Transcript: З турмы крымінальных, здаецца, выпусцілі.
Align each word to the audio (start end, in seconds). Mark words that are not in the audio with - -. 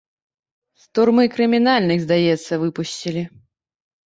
З 0.85 0.87
турмы 0.97 1.25
крымінальных, 1.35 1.97
здаецца, 2.05 2.53
выпусцілі. 2.63 3.23